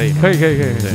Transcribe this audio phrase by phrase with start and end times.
[0.00, 0.18] 可以吗？
[0.22, 0.72] 可以可以可以。
[0.80, 0.92] 对。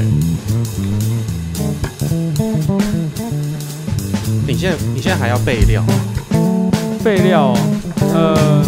[4.48, 5.94] 你现在你现在还要备料吗？
[7.04, 7.54] 备料，
[8.14, 8.66] 呃，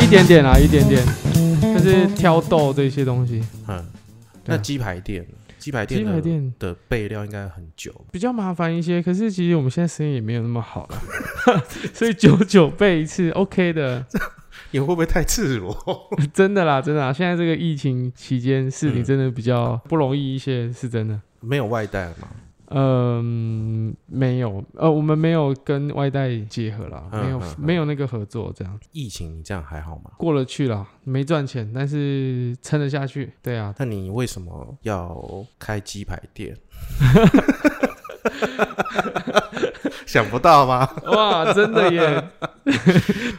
[0.00, 1.04] 一点点啊，一点点，
[1.60, 3.42] 就是挑豆这些东西。
[3.66, 3.84] 嗯，
[4.44, 5.26] 那鸡排店，
[5.58, 7.92] 鸡排店的鸡排店的备料应该很久。
[8.12, 11.02] 比较麻烦一些，可是其实我们现在生意也没有那么好了，
[11.92, 14.06] 所以久久备一次 OK 的，
[14.70, 15.76] 你会不会太赤裸？
[16.32, 17.12] 真的啦，真的啦。
[17.12, 21.20] 现在这个疫情期间，事情嗯真的比较不容易一些，是真的。
[21.40, 22.28] 没有外带吗？
[22.70, 30.10] 嗯，没有，呃，我们没有跟外带结合啦，没有没有那个合作，这样疫情你这样还好吗？
[30.18, 33.32] 过了去了，没赚钱，但是撑得下去。
[33.42, 35.16] 对啊，那你为什么要
[35.58, 36.54] 开鸡排店？
[40.08, 40.88] 想不到吗？
[41.12, 42.24] 哇，真的耶！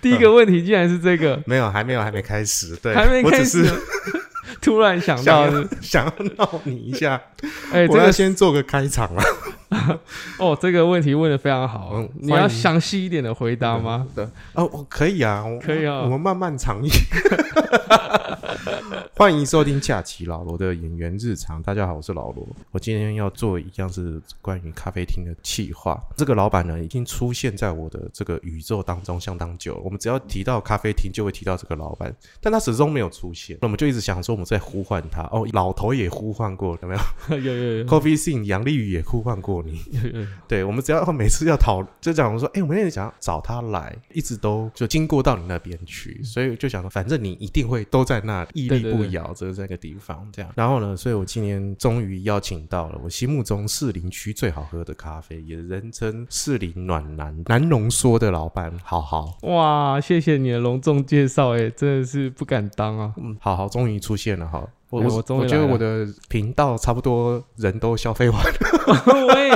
[0.03, 2.75] 第一个问题竟然是这个，没有，还没有，还没开始。
[2.75, 3.65] 对，还没开始，
[4.61, 5.47] 突然想到
[5.81, 7.19] 想要闹你一下。
[7.73, 9.23] 哎、这我要先做个开场啊。
[10.37, 14.05] 哦，这个问题问的非常好，嗯你要详细一点的回答吗？
[14.15, 14.23] 对，
[14.53, 16.89] 哦，我可以啊，我可以啊我们慢慢尝一。
[19.19, 21.61] 欢迎收听假期老罗的演员日常。
[21.61, 22.47] 大家好，我是老罗。
[22.71, 26.01] 我今天要做一样是关于咖啡厅的企划。
[26.15, 29.81] 这个老板呢，已经出现在我的这个宇宙当中相当久了。
[29.83, 33.57] 我们只要提到咖啡厅，就会提到这个老板，但他始终没有出现。
[33.59, 35.23] 那我们就一直想说，我们在呼唤他。
[35.23, 37.01] 哦，老头也呼唤过，有没有
[37.35, 37.83] 有有有？
[37.91, 39.81] Coffee Sing 杨丽宇也呼唤过你。
[39.91, 50.51] 有有有，对，我们只要每次要讨，就讲说，哎、我们也想要找他来，一直都就经过到你那边去，所以就想说，反正你一定会都在那屹立不对对对摇着这个地方，这样。
[50.55, 59.37] 然后呢，所以我今年终于邀请到了我心目中士林区最好喝的咖啡，也人称士林暖男南浓缩的老板，好好。
[59.43, 63.13] 哇，谢谢你的隆重介绍，哎，真的是不敢当啊。
[63.17, 64.67] 嗯，好好，终于出现了哈。
[64.89, 69.51] 我我哎我我觉得我的频道差不多人都消费完了， 喂，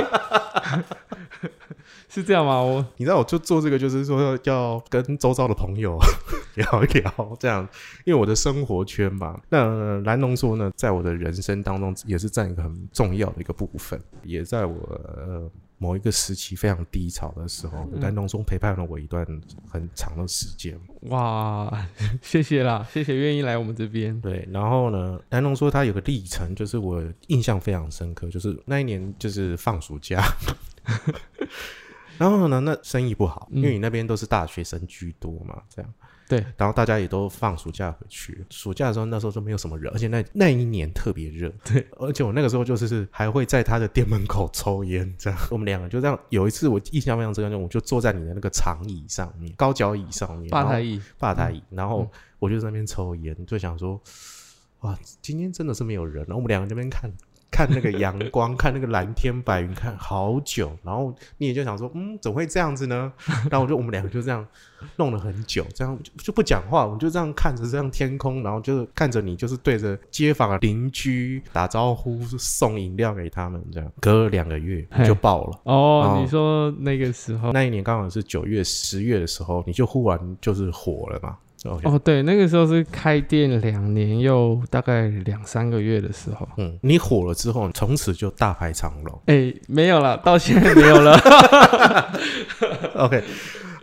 [2.14, 2.62] 是这样吗？
[2.62, 5.98] 我你知道，我就做这个，就是说要跟周遭的朋友
[6.54, 7.68] 聊一聊，这样，
[8.04, 9.40] 因为我的生活圈嘛。
[9.48, 14.76] 那蓝龙说呢，在我的人生当中也是占一个很重要的一个部分，也在我
[15.16, 19.26] 呃某一个时期非常低潮的时候，嗯蓝浓缩陪伴了我一段
[19.68, 20.78] 很长的时间。
[21.08, 21.68] 哇，
[22.22, 24.18] 谢谢啦，谢谢愿意来我们这边。
[24.20, 30.22] 对，然后呢，蓝龙说他有个历程，就是我印象非常深刻，就是那一年就是放暑假。
[32.18, 35.94] 然后呢，那生意不好，因为你那边都是大学生居多嘛，这样。
[36.26, 38.42] 对，然后大家也都放暑假回去。
[38.48, 41.52] 暑假的时候，那时候就没有什么人，而且那那一年特别热。
[41.62, 45.38] 对，而且我那个时候就是还会在他的店门口抽烟，这样。
[45.52, 46.18] 我们两个就这样。
[46.30, 54.00] 有一次我印象非常深刻，我就坐在你的那个长椅上面，高脚椅上面，吧台椅，吧台椅，然后嗯我就在那边抽烟，就想说，
[54.80, 56.24] 哇，今天真的是没有人。
[56.24, 57.12] 然后我们两个那边看
[57.54, 60.76] 看那个阳光， 看那个蓝天白云，看好久。
[60.82, 63.12] 然后你也就想说，嗯，怎么会这样子呢？
[63.48, 64.44] 然后我就我们两个就这样
[64.96, 75.60] 弄了很久，这样就就不讲话，我们就这样看着这样天空，然后就是看着你，就是对着街坊的邻居打招呼，送饮料给他们，这样隔了两个月就爆了。
[75.62, 81.36] 哦哦，你说那个时候，那一年刚好是九月、十月的时候，你就忽然就是火了嘛。
[81.64, 86.46] 哦，对，那个时候是开店两年又大概两三个月的时候。
[86.58, 89.22] 嗯，你火了之后，从此就大排长龙。
[89.26, 91.18] 哎，没有了，到现在没有了。
[92.96, 93.24] OK，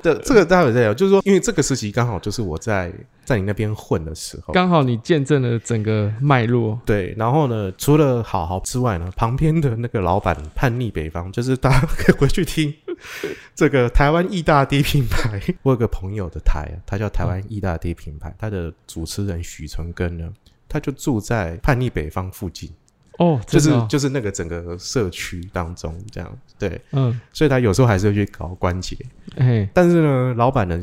[0.02, 2.92] 这这个待会再聊，就是说，因为这个时期刚好就是我在
[3.24, 4.54] 在你那边混的时候。
[4.54, 6.80] 刚好你见证了整个脉络。
[6.86, 12.74] 对，然后呢，除了好好之外呢，旁边的那个老板叛逆北方，就是大家可以回去听
[13.56, 15.42] 这个台湾意大利品牌。
[15.64, 20.30] 我有个朋友的台啊，他叫台湾意大利品牌，他的主持人许存根呢，
[20.68, 22.70] 他就住在叛逆北方附近。
[23.18, 28.98] 哦，就是就是那个整个社区当中这样，对，嗯，所以他有时候还是会去搞关节，
[29.38, 30.80] 哎，但是呢，老板呢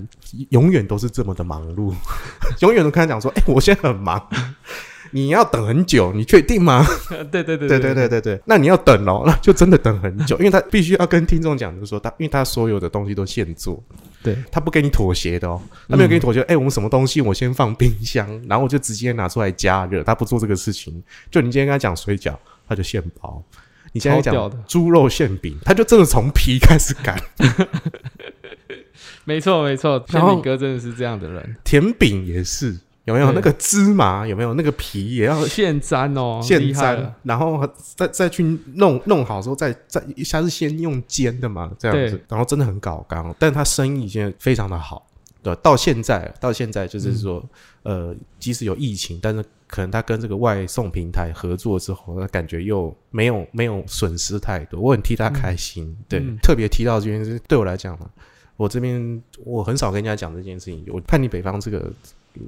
[0.51, 1.93] 永远都是这么的忙碌，
[2.61, 4.29] 永远都跟他讲说，哎、我现在很忙，
[5.11, 6.85] 你要等很久，你确定吗？
[7.31, 13.83] 对对对对对对对对，那你要等哦，那就真的等很久，因为他必须要跟听众讲，就是说他，因为他所有的东西都现做，
[14.23, 16.43] 对，他不跟你妥协的哦，他没有跟你妥协。
[16.43, 21.03] 哎、我们什么东西我先放冰箱，然后我就直接拿出来加热，他不做这个事情。
[21.31, 22.35] 就你今天跟他讲水饺，
[22.69, 23.43] 他就现包；
[23.93, 27.21] 你现在讲猪肉馅饼，他就真的从皮开始擀。
[29.25, 32.77] 没错没错，然后宪敏哥真的是这样的人， 甜饼也是，
[33.09, 34.27] 有没有那个芝麻？
[34.27, 37.67] 有没有那个皮也要现粘哦，现粘然后
[37.97, 38.43] 再再去
[38.75, 45.07] 弄弄好之后，再再一下是先用煎的嘛，这样子，然后真的很搞刚，但他生意现在非常的好。
[45.43, 47.43] 对，到现在到现在就是说，
[47.85, 55.97] 呃，即使有疫情，但是可能他跟这个外送平台合作之后，那感觉又没有没有损失太多，我很替他开心。
[56.09, 58.11] 对，嗯特别提到这件事，对我来讲嘛，
[58.57, 60.85] 我这边我很少跟人家讲这件事情。
[60.89, 61.89] 我叛逆北方这个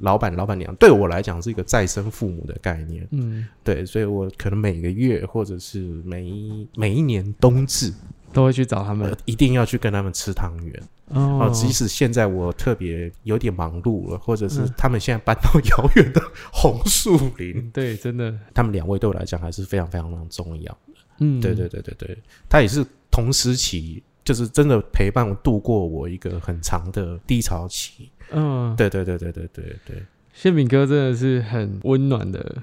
[0.00, 3.06] 老板老板娘对我来讲是一个再生父母的概念。
[3.10, 7.92] 嗯，对，所以我可能每个月或者是每一每一年冬至，
[8.32, 10.82] 都会去找他们呃，一定要去跟他们吃汤圆。
[11.08, 16.22] 哦哦，即使现在我特别有点忙碌了，或者是嗯他们现在搬到遥远的
[16.52, 20.78] 红树林， 对，真的，他们两位对我来讲还是非常非常非常重要。
[21.18, 22.16] 嗯，对对对对对，
[22.48, 28.08] 他也是同时期，就是真的陪伴我度过我一个很长的低潮期。
[28.32, 29.64] 嗯，对对对对对对。
[29.86, 32.56] 对馅饼哥真的是很温暖的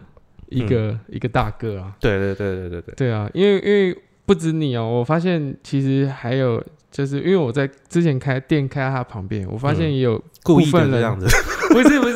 [0.49, 1.95] 一个、一个大哥啊。
[1.99, 11.27] 对对对对对对，对啊，因为因为不止你哦，我发现其实还有，就是因为我在之前开店开在他旁边，我发现也有、故意的这样子。
[11.69, 12.15] 不 是不是，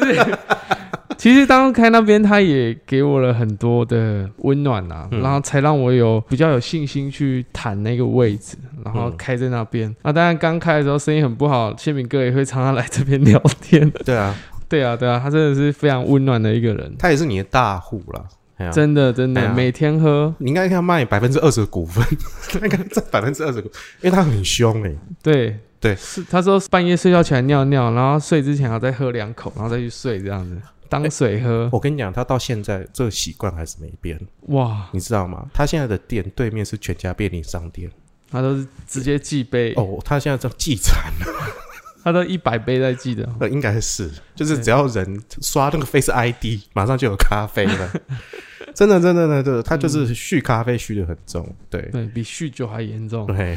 [1.21, 5.21] 其实当开那边他也给我了很多的温暖啊，嗯。
[5.21, 9.15] 然后才让我有比较有信心去谈那个位置，然后嗯。
[9.19, 9.95] 开在那边。
[10.01, 13.87] 啊，当然刚开的时候生意很不好，谢敏哥也会常常来这边聊天。
[14.03, 14.35] 对啊，
[14.67, 18.23] 对啊对啊，他真的是非常温暖的一个人，他也是你的大户啦。
[18.57, 20.33] 哎呀真的真的、哎每天喝。
[20.39, 22.03] 你应该看他卖百分之二十的股份，
[22.59, 23.69] 那个这百分之二十股，
[24.01, 24.91] 因为他很凶哎、
[25.21, 25.55] 对。
[25.79, 25.95] 对。
[25.97, 30.57] 是他说半夜睡觉起来尿尿，然后睡之前要再喝两口，然后再去睡，这样子
[30.91, 31.69] 当水喝。
[31.71, 35.47] 我跟你讲，他到现在这个习惯还是没变，哇，你知道吗？
[35.53, 37.89] 他现在的店对面是全家便利商店
[38.29, 41.55] 他都是直接寄杯，哦，他现在这寄惨了，
[42.03, 43.27] 他都一百杯在寄的。
[43.39, 47.93] 呃，应该是，就是只要人刷那个 Face ID，马上就有咖啡了。
[48.75, 51.81] 真的，真的，真的，他就是续咖啡续的很重，对。
[51.91, 53.25] 对比酗酒还严重。
[53.27, 53.55] 对，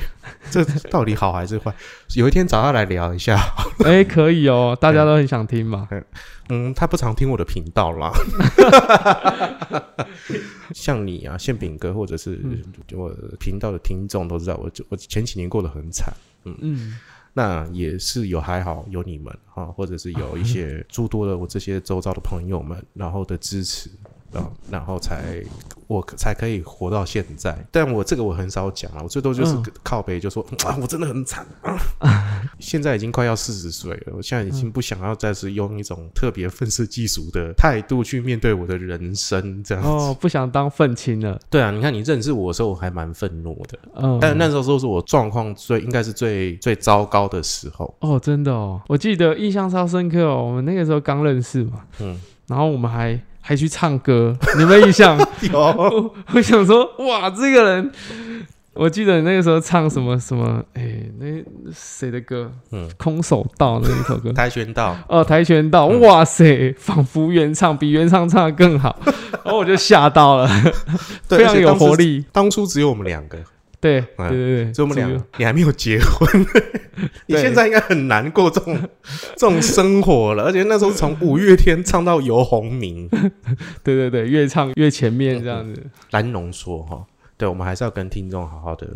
[0.50, 1.74] 这到底好还是坏？
[2.16, 3.38] 有一天找他来聊一下。
[3.84, 5.88] 哎、可以哦，大家都很想听嘛。
[6.50, 8.12] 嗯，他不常听我的频道啦。
[10.74, 12.62] 像你啊，馅饼哥，或者是嗯
[12.92, 13.10] 我
[13.40, 16.12] 频道的听众都知道，我就我前几年过得很惨。
[16.44, 16.98] 嗯，
[17.32, 23.88] 那也是有还好有你们哈，或者是有一些诸多的我这些周遭的朋友们，然后的支持
[24.34, 25.42] 啊，然后才
[25.86, 27.56] 我才可以活到现在。
[27.70, 31.78] 但我这个我很少讲啊，我最多就是嗯靠背就说、啊，我真的很惨啊。
[32.58, 39.88] 现在已经快要四十岁了，我现在已经不想要再是用一种特别愤世嫉俗的态度去面对我的人生这样子。
[39.88, 41.38] 哦，不想当愤青了。
[41.50, 47.94] 对啊，你看你认识我的时候，我还蛮愤怒的，嗯，但那时候说是我状况最应该是最最糟糕的时候。
[48.00, 50.44] 哦，真的哦，我记得印象超深刻哦。
[50.44, 55.18] 我们那个时候刚认识嘛，嗯，然后我们还还去唱歌，你有没有印象？
[55.52, 57.92] 有我我想说，哇，这个人，
[58.72, 60.82] 我记得你那个时候唱什么什么，哎、
[61.18, 61.26] 那
[61.70, 62.50] 谁的歌？
[62.72, 64.32] 嗯，空手道那一首歌。
[64.32, 68.98] 跆拳道，哦，跆拳道，嗯哇塞，仿佛原唱比原唱唱的更好，
[69.44, 70.48] 然后我就吓到了，
[71.28, 71.94] 非常有活。
[71.96, 72.24] 力。
[72.32, 73.36] 当初只有我们两个，
[73.84, 76.26] 对嗯对对对，所以我们两个，你还没有结婚，
[77.28, 78.74] 你现在应该很难过这种
[79.36, 80.44] 这种生活了。
[80.44, 83.06] 而且那时候从五月天唱到游鸿明，
[83.84, 85.84] 对对对，越唱越前面这样子。
[86.12, 87.04] 蓝浓说哈，
[87.36, 88.88] 对，我们还是要跟听众好好的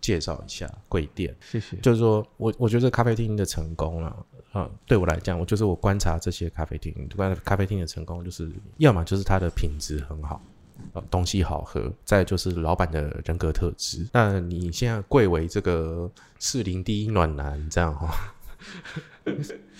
[0.00, 1.36] 介绍一下贵店。
[1.40, 1.76] 谢谢。
[1.82, 4.16] 就是说我我觉得咖啡厅的成功啊，
[4.52, 10.40] 啊、对我来讲，我就是我观察这些咖啡厅，观察咖啡厅的成功，就是要么就是它的品质很好。
[11.10, 14.06] 东西好喝，再就是老板的人格特质。
[14.12, 18.34] 那你现在贵为这个士林第一暖男，这样哈、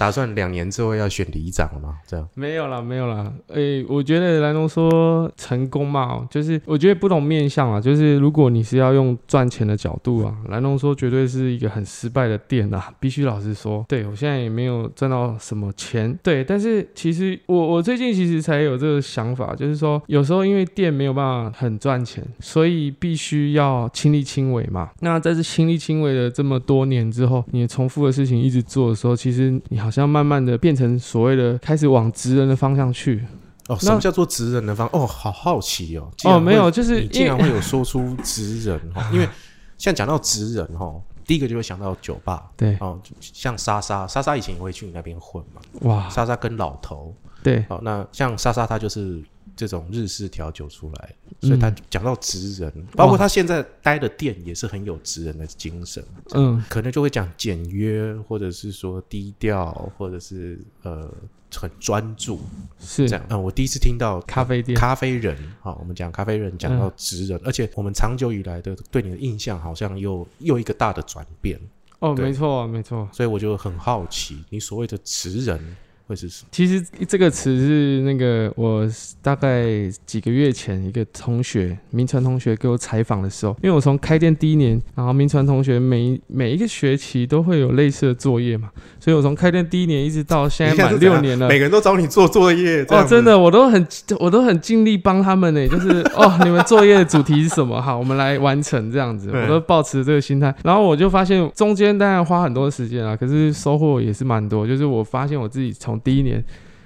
[0.00, 1.98] 打算两年之后要选里长了吗？
[2.06, 3.30] 这样，没有啦，没有啦。
[3.48, 13.84] 诶、我觉得蓝龙说成功嘛，就是我觉得不同面向啊，就是如果你是要用赚钱的角度啊，蓝龙说绝对是一个很失败的店啊， 必须老实说。
[13.86, 24.88] 对我现在也没有赚到什么钱，对，但是其实我我最近其实才有这个想法，就是说有时候因为店没有办法很赚钱，所以必须要亲力亲为嘛。
[25.00, 33.24] 那在这亲力亲为的这么多年之后，你重复的事情一直做的时候，其实你好像慢慢的变成所谓的开始往职人的方向去。
[33.68, 34.88] 哦，什那么叫做职人的方？
[34.92, 36.10] 哦，好好奇哦。
[36.24, 39.28] 哦，没有，就是你竟然会有说出职人哈，因为
[39.78, 40.92] 像讲到职人哈，
[41.24, 49.22] 第一个就会想到酒吧对，哦，像莎莎，莎莎以前也会去你那边混嘛，哇，莎莎跟老头对，哦，那像莎莎她就是
[49.68, 51.76] 这种日式调酒出来，所以她嗯。
[51.90, 56.02] 讲到职人，包括他现在待的店也是很有职人的精神，
[56.34, 61.12] 嗯，可能就会讲简约，或者是说低调，或者是呃
[61.52, 62.40] 很专注
[62.78, 63.08] 是。
[63.08, 63.26] 这样。
[63.28, 71.60] 嗯，我第一次听到咖啡店，咖啡人，好，我们讲咖啡人，讲到职人，而且我们长久以来的对你的印象好像又又一个大的转变。
[71.98, 72.26] 哦，对。
[72.26, 73.08] 没错没错。
[73.12, 75.76] 所以我就很好奇，你所谓的职人
[76.10, 76.48] 会是什么？
[76.50, 78.84] 其实这个词是那个我
[79.22, 91.60] 大概几个月前一个同学，明传同学给我采访的时候，因为我从开店第一年，然后明传同学每每一个学期都会有类似的作业嘛，所以我从开店第一年一直到现在满六年了每。
[91.60, 93.86] 个人都找你做作业，这哦，真的，我都很
[94.18, 97.80] 我都很尽力帮他们呢，就是 哦，你们作业的主题是什么？
[97.80, 100.54] 好，我们来完成这样子，我都保持这个心态。
[100.64, 104.66] 然后我就发现中间当然花很多时间啊，可是收获也是蛮多。
[104.66, 106.44] 就是我发现我自己从第一年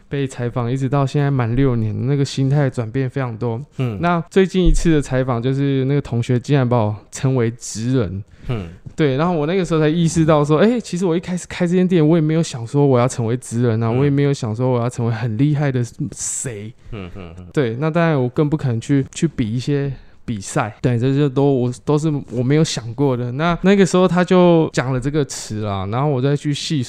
[0.09, 3.61] 被采访一直到现在满六年，那个心态转变非常多。
[3.79, 8.25] 嗯那最近一次的采访，就是那个同学竟然把我称为职人。
[8.49, 15.83] 嗯对，然后我那个时候才意识到说，哎、其实我一开始开这间店，我也没有想说我要成为职人啊，嗯我也没有想说我要成为很厉害的
[16.15, 16.73] 谁。
[16.93, 19.91] 嗯嗯嗯，对，那当然我更不可能去去比一些
[20.27, 23.33] 比赛，对，这些都我都是我没有想过的。
[23.33, 26.83] 那那个时候他就讲了这个词啦，然后我再去细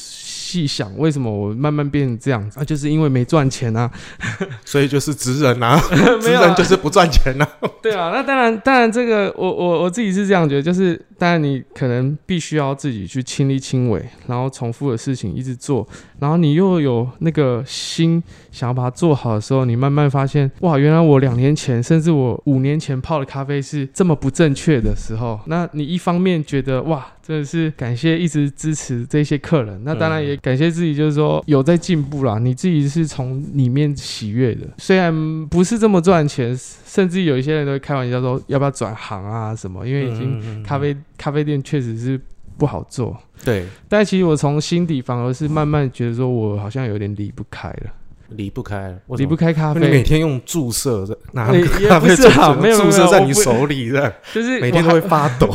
[0.46, 2.60] 细想为什么我慢慢变成这样子？
[2.60, 3.90] 啊，就是因为没赚钱啊，
[4.64, 5.76] 所以就是职人啊，
[6.22, 6.42] 职啊。
[6.46, 7.50] 人就是不赚钱啊。
[7.82, 15.88] 对啊，那当然，当然，这个我我我自己是这样觉得，就是当然你可能必须要自己去亲力亲为，然后重复的事情一直做，
[16.20, 18.22] 然后你又有那个心
[18.52, 36.56] 想要把它做好的时候，你慢慢发现，哇，原来我两年前甚至我五年前泡的咖啡是这么不正确的时候，那你一方面觉得哇，真的是感谢一直支持这些客人，那当然也感谢自己，就是说有在进步啦，你自己是从里面喜悦的，虽然不是这么赚钱，
[36.86, 42.22] 甚至有一些人都会开玩笑说要不要转行啊什么，因为已经经咖啡咖啡店确实是
[42.60, 43.18] 不好做。
[43.44, 43.66] 对。
[43.90, 47.92] 但其实我从心底反而是慢慢觉得说，我好像有点离不开了，
[48.30, 48.78] 离不开，
[49.08, 49.26] 为什么？
[49.26, 49.80] 离不开咖啡。
[49.80, 51.48] 你每，天用注射的拿
[51.90, 55.50] 咖不是啡有注射在你手里的，就是每天都会发抖。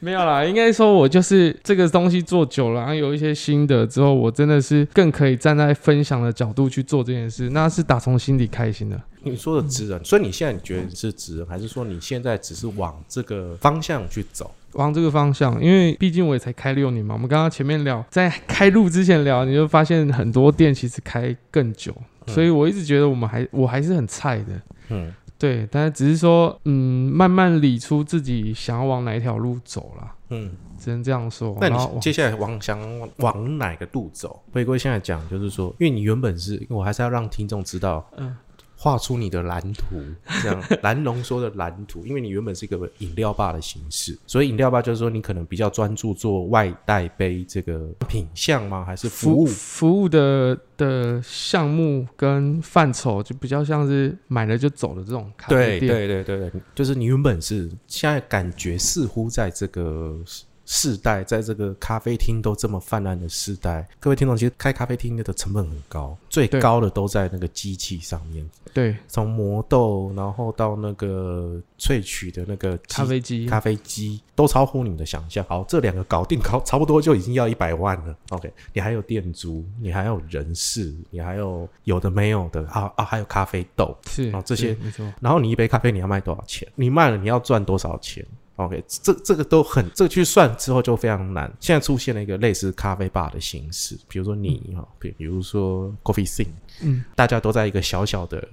[0.00, 9.00] 没有啦，应该说我就是这个东西做久了，然后有一些心得之后，我真的是更可以站在分享的角度去做这件事，那是打从心底开心的。
[9.22, 14.50] 你说的职人，所以你现在你觉得你是职人，还是说你现在只是往这个方向去走？
[14.72, 17.14] 往这个方向，因为毕竟我也才开六年嘛。
[17.14, 21.94] 我们刚刚前面聊，在开路之前聊，你就发现很多店其实开更久，
[22.26, 25.66] 嗯所以我一直觉得我们还我还是很菜的，嗯，对。
[25.72, 31.56] 但是只是说，嗯，慢慢理出自己想要往哪一条路走啦，嗯，只能这样说。
[31.60, 34.40] 那你接下来往想往往哪个路走？
[34.52, 38.36] 回归现在讲，就是说，因为你原本是，我还是要让听众知道，嗯
[38.82, 39.84] 画出你的蓝图，
[40.42, 48.82] 这样 蓝龙说的蓝图，因为你原本是一个饮料吧的形式，所以饮料吧就是说你可能比较专注做外带杯这个品相吗？
[48.82, 49.44] 还是服务？
[49.44, 56.08] 服务的的项目跟范畴，就比较像是买了就走的这种咖啡对店。
[56.08, 60.16] 对对对，就是你原本是，现在感觉似乎在这个
[60.72, 75.44] 世代，在这个咖啡厅都这么泛滥的世代，各位听众，其实开咖啡厅的成本很高，最高的都在那个机器上面，对从磨豆，然后到那个萃取的那个咖啡机，咖啡机都超乎你的想象。
[75.48, 78.16] 好，这两个搞定，搞差不多就已经要一百万了。
[78.28, 83.92] OK，你还有店租，你还有人事，你还有有的没有的啊啊，还有咖啡豆。
[84.06, 85.04] 是哦这些没错。
[85.20, 86.68] 然后你一杯咖啡你要卖多少钱？
[86.76, 88.24] 你卖了你要赚多少钱
[88.64, 91.50] ？OK，这这个都很，这个去算之后就非常难。
[91.60, 96.48] 现在出现了一个类似咖啡吧的形式，比如说你哈，比比如说 Coffee Sing，
[96.82, 98.46] 嗯，大家都在一个小小的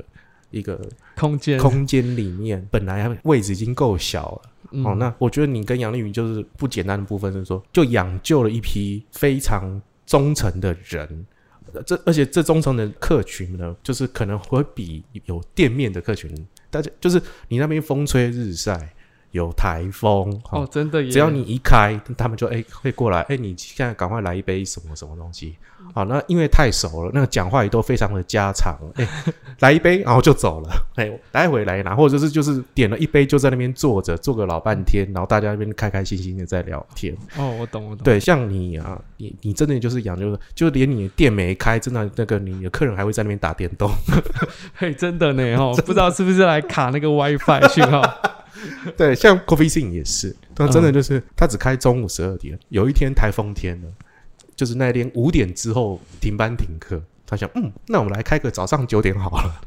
[0.50, 0.80] 一个
[1.16, 4.50] 空间空间里面，本来位置已经够小了。
[4.72, 11.26] 嗯哦，那我觉得你跟杨丽云就是不简单的部分是说，就养就了一批非常忠诚的人。
[11.74, 16.34] 呃这而且这忠诚的客群呢，就是可能会比有店面的客群，
[16.70, 18.94] 大家就是你那边风吹日晒，
[19.32, 25.56] 有台风，哦，哦，真的耶，只要你一开，他们就哎、会过来，哎、你现在赶快来一杯什么什么东西。
[25.94, 29.08] 好，那因为太熟了，那个讲话也都非常的家常，哎、
[29.60, 37.16] 来一杯，然后就走了，哎、待会来拿，或者是就是点了一杯就在那边坐着，坐个老半天，然后大家那边开开心心的在聊天。
[37.38, 43.90] 哦，我懂我懂，对，像你啊，你你真的就是养，就是就连你的店没开，真的那个你的客人还会在那边打电动。
[44.76, 48.02] 嘿，真的呢哦， 不知道是不是来卡那个 WiFi 讯号？
[48.98, 53.90] 对，像 Coffee Sing 也是，他真的就是、他只开中午十二点，有一天台风天了，
[54.56, 57.02] 就是那天五点之后停班停课。
[57.30, 59.62] 他想，嗯，那我们来开个早上九点好了。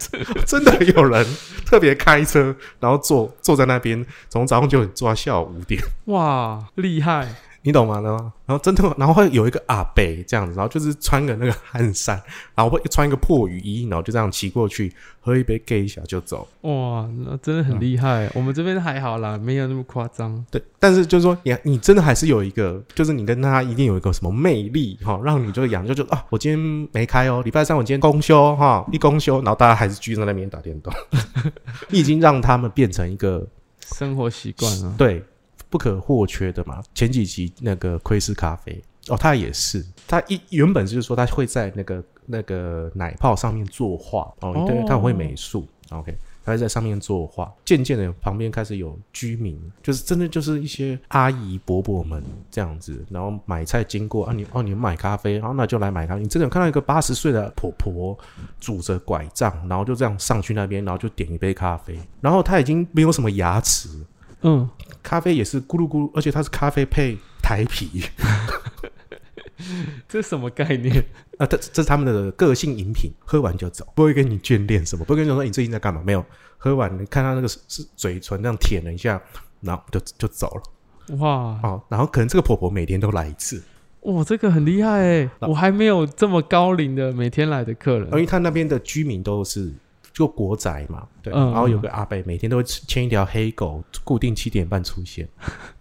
[0.46, 1.26] 真的有人
[1.66, 5.78] 特别开车，然后坐坐在那边，从早上九点坐到下午五点。
[6.06, 7.34] 哇，厉害！
[7.62, 8.00] 你懂吗？
[8.00, 12.20] 然后然后真的， 然后会有一个阿北这样子，然后就是穿个那个汗衫，
[12.54, 14.90] 然后会穿一个破雨衣，然后就这样骑过去，
[15.20, 16.48] 喝一杯 gay 小就走。
[16.62, 18.30] 哇，那真的很厉害。
[18.34, 20.42] 我们这边还好啦，没有那么夸张。
[20.50, 30.90] 对，但是就是说，你你真的还是有一个，就是你跟他一定有一个什么魅力哈，让你就养就就啊，我今天没开哦，礼拜三我今天公休哈，一公休，然后大家还是聚在那边打电动，
[31.88, 33.46] 你 已经让他们变成一个
[33.94, 34.94] 生活习惯了。
[34.96, 35.22] 对。
[35.70, 36.82] 不可或缺的嘛。
[36.94, 47.50] 前几集那个窥视咖啡哦，他也是，他一原本就是说他会在那个那个奶泡上面作画哦，对，他很会美术，OK，他会在上面作画。
[47.64, 56.20] 渐渐的，旁边开始有居民，就是真的就是一些阿姨伯伯们这样子，然后买菜经过啊，你哦，你们买咖啡，然后那就来买咖啡。
[56.20, 58.16] 你真的有看到一个八十岁的婆婆
[58.60, 63.88] 拄着拐杖，然后就这样上去那边，然后就点一杯咖啡，然后他已经没有什么牙齿。
[64.42, 64.66] 嗯，
[65.02, 68.02] 咖啡也是咕噜咕噜，而且它是咖啡配台啤，
[70.08, 71.04] 这什么概念
[71.38, 71.46] 啊？
[71.46, 76.02] 这这是他们的个性饮品，喝完就走，不会跟你眷恋什么，不会跟你说你最近在干嘛？
[76.04, 76.24] 没有，
[76.58, 77.58] 喝完你看他那个是
[77.96, 79.20] 嘴唇这样舔了一下，
[79.60, 81.16] 然后就就走了。
[81.16, 83.62] 哇，哦，然后可能这个婆婆每天都来一次，
[84.02, 89.72] 哇，这个很厉害哎，我还没有这么高龄的每天来的客人，因为他那边的居民都是。
[90.12, 95.28] 就国宅嘛，对，然后有个阿伯每天都会牵一条黑狗，固定七点半出现，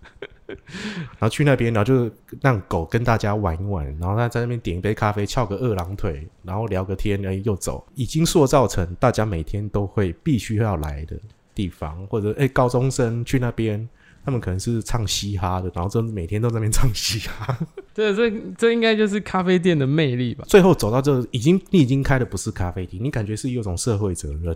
[0.48, 2.10] 然后去那边，然后就
[2.42, 11.18] 让狗跟大家玩一玩，然后他在那边点一杯咖啡，翘个二郎腿，然后聊个天，然后又走，已经塑造成大家每天都会必须要来的
[11.54, 13.88] 地方，或者哎高中生去那边。
[14.24, 17.58] 他们可能是唱嘻哈的，然后就每天都在那边唱嘻哈。
[17.94, 20.46] 对，这这应该就是咖啡店的魅力吧。
[20.48, 24.56] 最后走到这，已经你已经开的不是咖啡厅，你感觉是有种社会责任，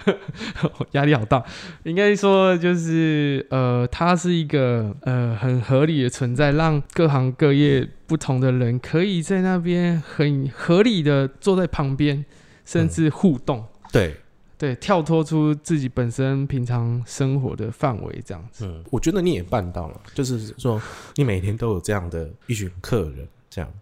[0.92, 1.42] 压力好大。
[1.84, 12.24] 应该说就是呃，它是一个呃很合理的存在，让各行各业不同的人可以在那边很合理的坐在旁边，
[12.64, 13.64] 甚至互动。
[13.92, 14.16] 对。
[14.58, 18.66] 对，跳脱出自己本身平常生活的范围，这样子。
[18.66, 20.82] 嗯，我觉得你也办到了，就是说
[21.14, 23.72] 你每天都有这样的一群客人，这样。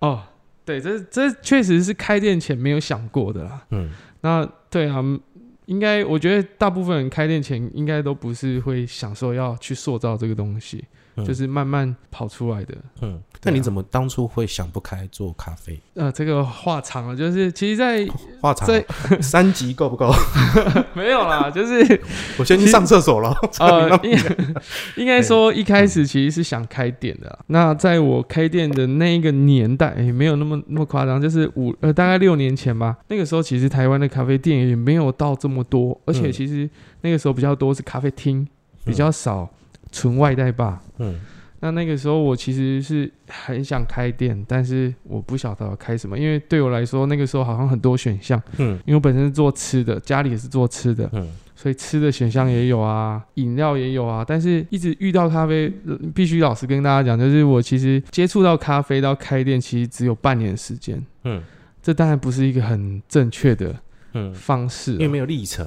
[0.00, 0.20] 哦，
[0.64, 3.64] 对，这这确实是开店前没有想过的啦。
[3.70, 5.00] 嗯，那对啊，
[5.66, 10.84] 应该我觉得大部分人开店前应该都不是会想说要去塑造这个东西。
[11.24, 12.74] 就是慢慢跑出来的。
[13.02, 15.80] 嗯，那你怎么当初会想不开做咖啡？
[15.94, 18.06] 呃，这个话长了，就是其实， 在
[18.40, 18.84] 话长，在
[19.20, 20.12] 三集够不够？
[20.94, 22.00] 没有啦，就是
[22.38, 23.34] 我先去上厕所了。
[23.60, 24.00] 呃，
[24.96, 27.38] 应该说一开始其实是想开店的。
[27.48, 32.96] 那在我开店的那一个年代，也没有那么那么夸张，就是五呃大概六年前吧。
[33.08, 36.68] 那个时候其实台湾的咖啡店也没有到这么多，而且其实
[37.02, 38.46] 那个时候比较多是咖啡厅，
[38.84, 39.48] 比较少。
[39.90, 40.82] 纯外带吧。
[40.98, 41.18] 嗯，
[41.60, 55.72] 那那个时候我其实是很想开店，但是我不晓得要开什么，因为对我来说那个时候好像很多选项，嗯，因为我本身是做吃的，家里也是做吃的，嗯，所以吃的选项也有啊，饮料也有啊，但是一直遇到咖啡，
[56.14, 61.42] 必须老实跟大家讲，就是我其实接触到咖啡到开店，其实只有半年时间，嗯，
[61.82, 63.74] 这当然不是一个很正确的
[64.12, 64.32] 嗯。
[64.32, 65.66] 方式，因为没有历程，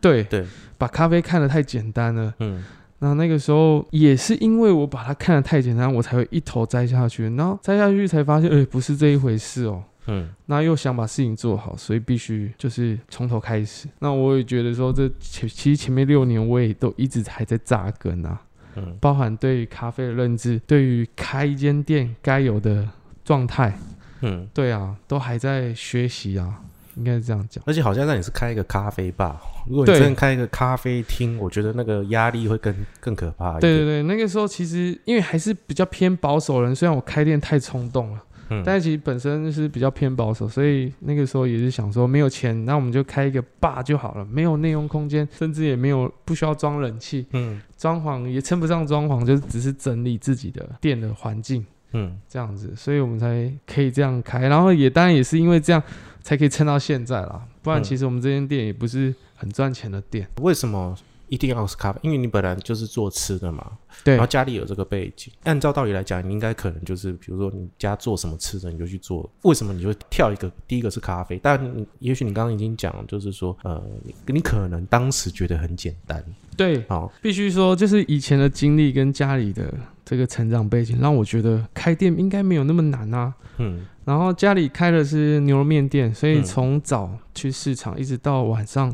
[0.00, 0.44] 对对，
[0.76, 2.64] 把咖啡看得太简单了，嗯。
[3.00, 7.24] 那那个时候也是因为我把它看得太简单，我才会一头栽下去。
[7.36, 9.82] 然后栽下去才发现，哎，不是这一回事哦。
[10.06, 10.28] 嗯。
[10.46, 13.88] 那又想把事情做好，所以必须就是从头开始。
[14.00, 18.40] 那我也觉得说，这前其实前面六年我也都一直还在扎根啊。
[18.74, 18.96] 嗯。
[19.00, 22.88] 包含对于咖啡的认知，对于开一间店该有的
[23.24, 23.78] 状态，
[24.22, 26.62] 嗯，对啊，都还在学习啊。
[26.98, 29.40] 应该是这样讲，而且好像那你是开一个咖啡吧？
[29.66, 33.58] 如果你真的开一个咖啡厅，我觉得那个压力会更更可怕。
[33.60, 55.82] 对对对，那个时候其实因为还是比较偏保守人，虽然我开店太冲动了，嗯，但是其实本身是比较偏保守，所以那个时候也是想说，没有钱，那我们就开一个吧就好了，没有内容空间，甚至也没有不需要装冷气，嗯，装潢也称不上装潢，就是只是整理自己的店的环境，嗯，这样子，所以我们才可以这样开，然后也当然也是因为这样。
[56.20, 60.28] 才可以撑到现在啦，不然其实我们这间店也不是很赚钱的店。
[60.42, 60.94] 为什么
[61.28, 61.98] 一定要是咖啡？
[62.02, 63.66] 因为你本来就是做吃的嘛，
[64.04, 65.32] 对，然后家里有这个背景。
[65.44, 69.30] 按照道理来讲，你应该可能就是，比如说你家做什么吃的，你就去做。
[69.42, 70.52] 为什么你就跳一个？
[70.66, 71.58] 第一个是咖啡，但
[71.98, 73.82] 也许你刚刚已经讲，就是说，呃，
[74.26, 76.22] 你可能当时觉得很简单。
[76.58, 79.72] 对，好，必须说，就是以前的经历跟家里的
[80.08, 83.34] 这个成长背景，让我觉得开店应该没有那么难啊。
[83.58, 83.84] 嗯。
[84.06, 88.90] 然后家里开的是牛肉面店，所以从早去市场一直到晚上，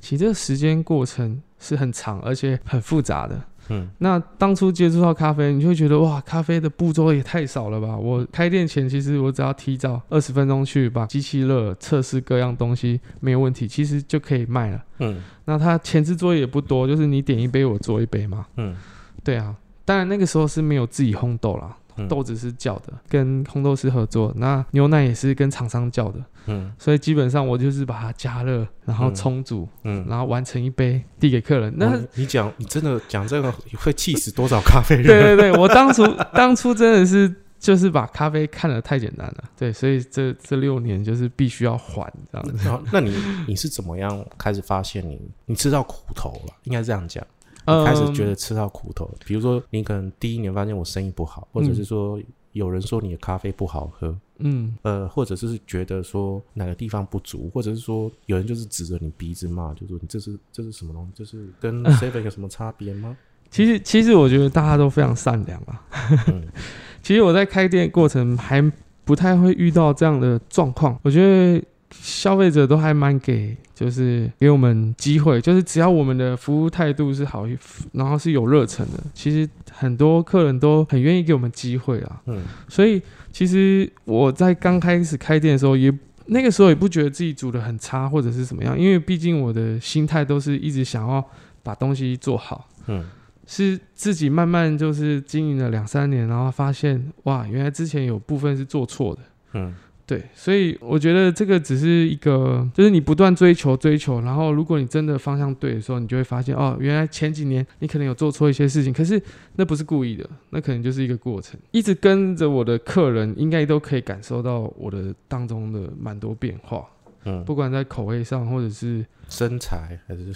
[0.00, 3.38] 其实这个时间过程是很长而且很复杂的。
[3.70, 7.96] 嗯那当初接触到咖啡，你就会觉得哇，咖啡的步骤也太少了吧？
[7.96, 14.82] 我开店前其实我只要提早二十分钟去把机器热测试各样东西没有问题，其实就可以卖了。
[14.98, 18.46] 嗯那它前置作业也不多，就是你点一杯我做一杯嘛。
[18.56, 18.74] 嗯
[19.22, 24.32] 对啊，当然那个时候是没有自己烘豆啦，嗯豆子是叫的，跟烘豆师合作。
[24.36, 30.04] 那牛奶也是跟厂商叫的，嗯所以基本上我就是把它加热，然后嗯冲煮，嗯。
[30.08, 31.72] 然后完成一杯递给客人。
[31.76, 35.04] 那、哦你讲，你真的讲这个会气死多少咖啡人？
[35.04, 42.62] 对对对，我当初 当初真的是就是把咖啡看得太简单了，对，所以这这六年就是必须要还这样子。
[42.62, 43.16] 然后，那你
[43.46, 46.54] 你是怎么样开始发现你你吃到苦头了？
[46.64, 47.33] 应该这样讲，你
[47.66, 49.14] 开始觉得吃到苦头了。
[49.24, 52.20] 比如说，你可能第一年发现我生意不好，或者是说
[52.52, 61.12] 有人说你的咖啡不好喝，嗯呃，或者是觉得说哪个地方不足，或者是说有人就是指着你鼻子骂，就说你这是这是什么东西？
[61.14, 63.16] 这是跟 seven 有什么差别吗？
[63.50, 65.82] 其实其实我觉得大家都非常善良啊。
[66.28, 66.42] 嗯
[67.02, 68.62] 其实我在开店过程还
[69.04, 77.46] 不太会遇到这样的状况，我觉得消费者都还蛮给，就是给我们机会，就是只要我们的服务态度是好，
[77.92, 82.22] 然后是有热忱的，其实很多客人都很愿意给我们机会啊。
[82.26, 85.92] 嗯所以其实我在刚开始开店的时候也。
[86.26, 91.22] 那个时候也不觉得自己煮的很差或者是怎么样，因为毕竟我的心态都是一直想要
[91.62, 93.04] 把东西做好，嗯
[93.46, 99.20] 是自己慢慢就是经营了两三年，然后发现哇，原来之前有部分是做错的。
[99.52, 99.74] 嗯
[100.06, 109.20] 对，所以我觉得这个只是一个，就是你不断追求追求，然后如果你真的方向对的时候，你就会发现哦，原来前几年你可能有做错一些事情，可是
[109.56, 111.58] 那不是故意的，那可能就是一个过程。
[111.70, 116.84] 一直跟着我的客人，应该都可以感受到我的当中的蛮多变化，
[117.24, 120.34] 嗯，不管在口味上，或者是，身材还是？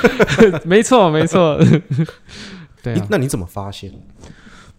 [0.64, 1.58] 没错没 错，
[2.82, 3.92] 对啊，那你怎么发现？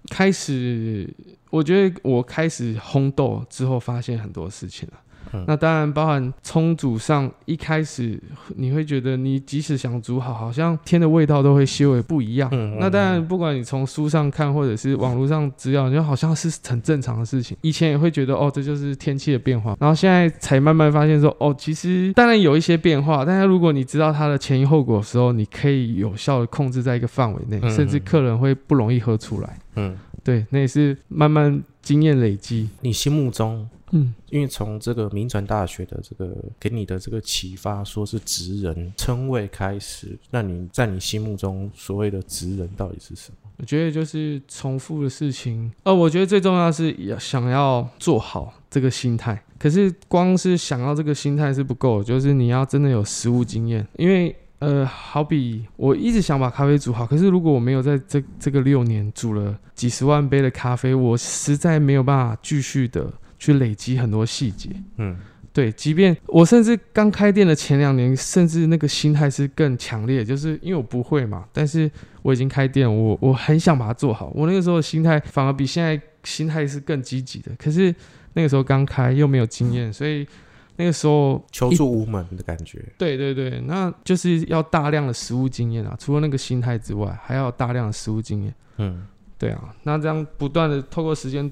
[0.09, 1.07] 开始，
[1.53, 4.93] 我觉得我开始烘豆之后，发现很多事情了。
[5.35, 8.21] 嗯那当然包含冲煮上，一开始
[8.55, 12.47] 你会觉得你即使想煮好，好像天的味道都会稍微不一样。
[12.51, 17.57] 嗯那当然，不管你从书上看，或者是网络上资料，你就好像是很正常的事情。
[17.61, 29.57] 以前也会觉得哦，这就是天气的变化，然后现在才慢慢发现说，哦，其实当然有一些变化，但是如果你知道它的前因后果的时候，你可以有效的控制在一个范围内，嗯甚至客人会不容易喝出来。
[29.75, 32.69] 嗯，对，那也是慢慢经验累积。
[32.81, 43.37] 你心目中，嗯，因为从这个民传大学的这个给你的这个启发，说是职人称谓开始，那你在你心目中所谓的职人到底是什么？
[43.57, 45.71] 我觉得就是重复的事情。
[45.83, 49.43] 呃，我觉得最重要的是要想要做好这个心态。
[49.59, 53.87] 可是光是想要这个心态是不够的，就是你要真的有实务经验。
[53.97, 64.69] 因为呃，好比我一直想把咖啡煮好，可是如果我没有在这这个六年煮了几十万杯的咖啡，我实在没有办法继续的去累积很多细节。
[64.97, 65.17] 嗯
[65.51, 71.89] 对，即便我甚至刚开店的前两年，甚至那个心态是更强烈，就是因为我不会嘛，但是
[72.23, 74.31] 我已经开店，我我很想把它做好。
[74.33, 77.51] 我那个时候的心态反而比现在心态是更积极的。
[77.55, 77.93] 可是
[78.33, 80.25] 那个时候刚开又没有经验，所以
[80.75, 82.83] 那个时候求助无门的感觉。
[82.97, 85.95] 对对对，那就是要大量的实物经验啊。
[85.99, 88.53] 除了那个心态之外，还要大量的实物经验。
[88.77, 89.05] 嗯
[89.37, 91.51] 对啊，那这样不断的透过时间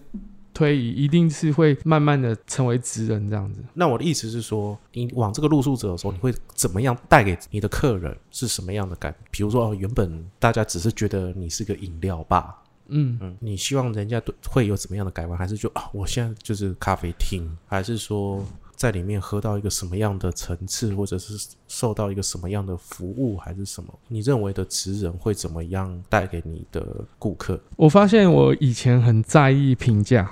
[0.53, 3.61] 推移，一定是会慢慢的成为职人这样子。
[3.73, 9.13] 那我的意思是说，你往这个路数走的时候，你会怎么样带给你的客人是什么样的感？
[9.29, 15.37] 比如说，哦，原本大家只是觉得你是个饮料吧，嗯，嗯，你希望人家对会有怎么样的改观？
[15.37, 18.45] 还是就啊，我现在就是咖啡厅，还是说
[18.81, 23.93] 在里面喝到一个什么样的层次，或者是受到一个什么样的服务，还是什么？
[24.07, 26.83] 你认为的职人会怎么样带给你的
[27.19, 27.61] 顾客？
[27.75, 30.31] 我发现我以前很在意评价，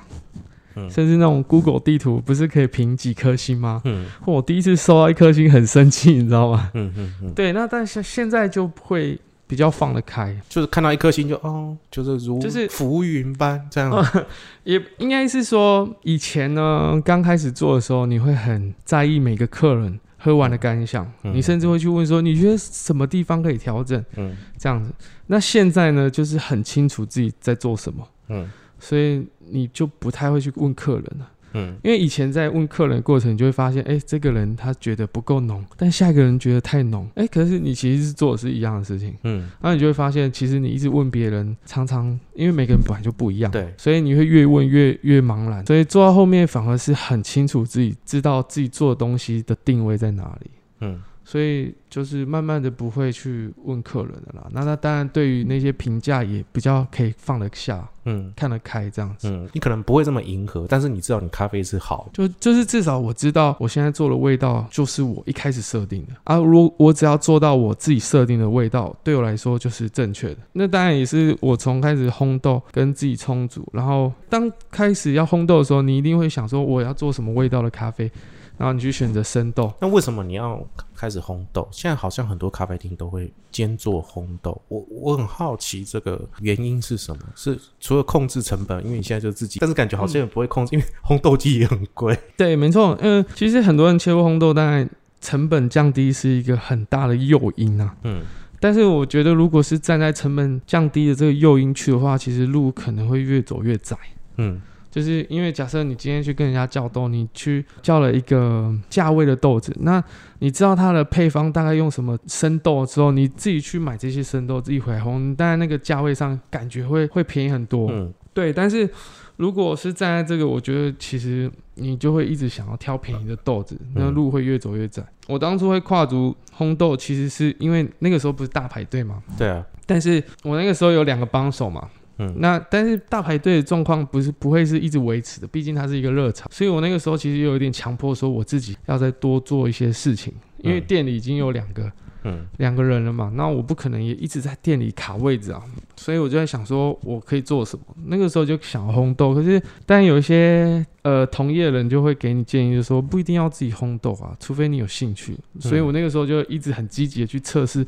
[0.73, 3.83] 嗯甚至那种 Google 地图不是可以评几颗星吗？
[3.85, 6.71] 嗯我第一次收到一颗星很生气，你知道吗？
[6.73, 14.05] 嗯嗯嗯，对，那但是现在就会比较放得开，就是看到一颗星就哦，就是如就是浮云般这样。
[14.63, 24.05] 也应该是说以前呢，刚开始做的时候，你会很在意每个客人喝完的感想，嗯你甚至会去问说，你觉得什么地方可以调整？
[24.17, 24.91] 嗯这样子。
[25.25, 31.27] 那现在呢，就是很清楚自己在做什么，嗯所以你就不太会去问客人了。
[31.53, 31.75] 嗯。
[31.83, 50.51] 因为以前在问客人的过程，你就会发现，哎、这个人他觉得不够浓，但下一个人觉得太浓，哎、可是你其实是做的是一样的事情，嗯，然后你就会发现，其实你一直问别人，常常因为每个人本来就不一样，对，所以你会越问越越茫然，所以做到后面反而是很清楚自己知道自己做的东西的定位在哪里。
[50.81, 54.47] 嗯所以就是慢慢的不会去问客人的啦。
[54.51, 59.29] 那他当然对于那些评价也比较可以放得下、嗯看得开这样子。
[59.29, 70.37] 嗯，你可能不会这么迎合，但是你知道你咖啡是好，就就是至少我知道我现在做的味道就是我一开始设定的啊，如我只要做到我自己设定的味道，对我来说就是正确的。
[70.53, 78.11] 那当然也是我从开始烘豆跟自己冲煮，然后当开始要烘豆的时候，你一定会想说我要做什么味道的咖啡，
[78.59, 79.73] 然后你去选择生豆。
[79.81, 80.63] 那为什么你要
[80.95, 81.67] 开始烘豆？
[81.71, 87.21] 现在好像很多咖啡厅都会兼做烘豆，我我很好奇这个原因是什么？
[87.35, 92.15] 是除了控制成本，因为你现在就自己，但是感觉好像也不会控制，因为烘豆机也很贵。
[92.37, 94.87] 对，没错，嗯，其实很多人切入烘豆，当然
[95.21, 97.95] 成本降低是一个很大的诱因啊。
[98.03, 98.21] 嗯
[98.61, 103.95] 但是我觉得，如果是站在成本降低的这个诱因去的话，其实路可能会越走越窄。
[104.35, 110.03] 嗯就是因为假设你今天去跟人家叫豆，你去叫了一个价位的豆子，那
[110.39, 117.89] 你知道它的配方大概用什么生豆之后，你自己去买这些生豆自己回来烘，当然那个价位上感觉会会便宜很多。
[117.91, 118.87] 嗯对，但是
[119.35, 125.03] 如果是站在这个，我觉得其实你就会一直想要挑便宜的豆子，那路会越走越窄。
[125.27, 141.91] 我当初会跨足烘豆，其实是因为那个时候不是大排队嘛，对啊，但是我那个时候有两个帮手嘛，嗯那但是大排队的状况不是不会是一直维持的，毕竟它是一个热场，所以我那个时候其实有一点强迫说我自己要再多做一些事情，因为嗯店里已经有两个
[142.25, 145.63] 嗯两个人了嘛，那我不可能也一直在店里卡位置啊，
[145.95, 147.85] 所以我就在想说我可以做什么。
[148.07, 155.37] 那个时候就想要烘豆，可是但有一些呃同业人就会给你建议，就说不一定要自己烘豆啊，除非你有兴趣。
[155.61, 157.85] 所以我那个时候就一直很积极的去测试，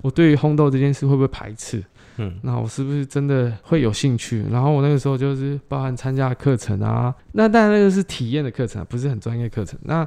[0.00, 1.84] 我对于烘豆这件事会不会排斥。
[2.16, 4.44] 嗯那我是不是真的会有兴趣？
[4.50, 9.78] 然后我那个时候就是包含参加课程啊，那当然那个是体验的课程啊，不是很专业课程。
[9.82, 10.06] 那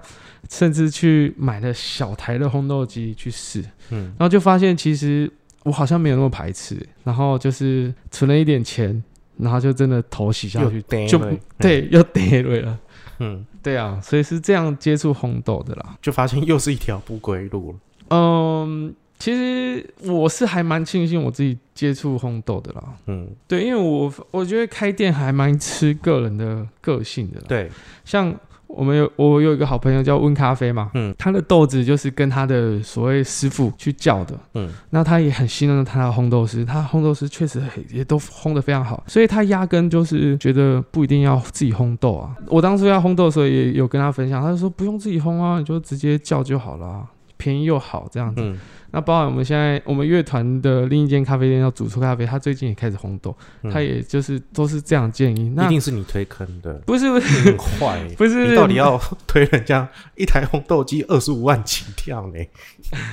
[0.49, 5.31] 甚至去买了小台的烘豆机去试，嗯然后就发现其实
[5.63, 9.03] 我好像没有那么排斥，然后就是存了一点钱，
[9.37, 12.79] 然后就真的头洗下去，就对对，又跌了了。
[13.19, 15.97] 嗯，对啊，所以是这样接触烘豆的啦。
[16.01, 17.79] 就发现又是一条不归路了。
[18.09, 22.83] 嗯，其实我是还蛮庆幸我自己接触烘豆的啦。
[23.07, 27.45] 嗯，对，因为我我觉得开店还蛮吃个人的个性的啦。
[27.47, 27.69] 对，
[28.05, 28.33] 像
[28.67, 42.35] 我们有我有一个好朋友叫温咖啡嘛，嗯他的豆子就是跟他的所谓师傅去叫的，嗯那他也很信任他的烘豆师，他烘豆师确实也都烘的非常好，所以他压根就是觉得不一定要自己烘豆啊。
[42.47, 48.41] 我当初要烘豆的时候也有跟他分享，他就说不用自己烘啊，你就直接叫就好了啊，便宜又好这样子。
[48.41, 48.59] 嗯
[48.91, 55.53] 那包含我们现在我们乐团的另一间咖啡店叫主厨咖啡，他最近也开始红豆，嗯他也就是都是这样建议。
[55.53, 58.15] 一定是你推坑的，不是不是很坏欸。
[58.15, 58.97] 不是，你到底要
[59.27, 62.39] 推人家一台红豆机二十五万起跳呢？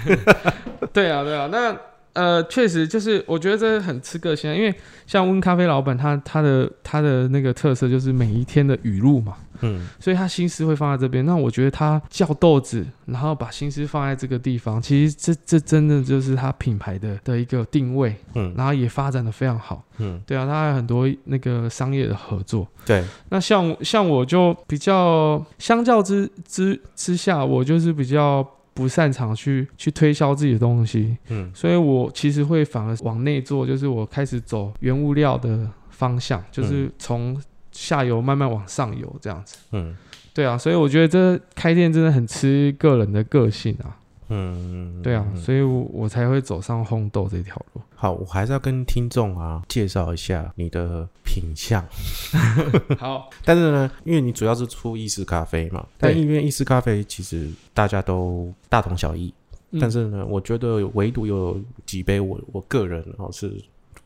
[0.94, 1.76] 对啊，对啊，那
[2.14, 4.74] 呃，确实就是我觉得这很吃个性啊，因为
[5.06, 11.26] 像温咖啡老板他他的他的那个特色就是每一天的语录嘛，嗯所以他心思会放在这边。
[11.26, 19.84] 那我觉得他叫豆子，然后把心思放在这个地方，其实这这真的就是他品牌的的一个定位，嗯然后也发展的非常好。
[19.98, 22.66] 嗯，对啊，他还有很多那个商业的合作。
[22.86, 28.44] 对，那像像我就比较相较之之之下，我就是比较
[28.74, 39.56] 不擅长去去推销自己的东西，嗯所以我其实会反而往内做，就是我开始走原物料的方向，就是从下游慢慢往上游这样子。
[39.72, 39.96] 嗯
[40.34, 43.96] 对啊，所以我觉得这开店真的很吃个人的个性啊。
[44.28, 47.82] 嗯，对啊，嗯所以我我才会走上烘豆这条路。
[47.94, 51.84] 好，我还是要跟听众啊介绍一下你的品相。
[52.98, 59.32] 好，但是呢，因为你主要是出意式咖啡嘛，但因为意式咖啡其实大家都大同小异，
[59.70, 59.80] 嗯。
[59.80, 63.54] 但是呢，我觉得唯独有几杯我我个人哦是